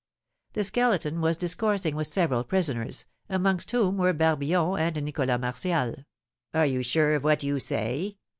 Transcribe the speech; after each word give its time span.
The 0.53 0.63
Skeleton 0.63 1.21
was 1.21 1.37
discoursing 1.37 1.95
with 1.95 2.07
several 2.07 2.43
prisoners, 2.43 3.05
amongst 3.29 3.69
whom 3.69 3.97
were 3.99 4.13
Barbillon 4.13 4.79
and 4.79 5.05
Nicholas 5.05 5.39
Martial. 5.39 5.93
"Are 6.55 6.65
you 6.65 6.81
sure 6.81 7.13
of 7.13 7.23
what 7.23 7.43
you 7.43 7.59
say?" 7.59 8.17